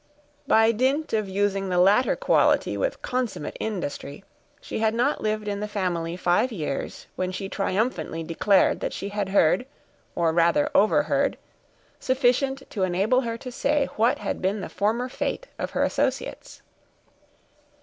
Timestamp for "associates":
15.83-16.63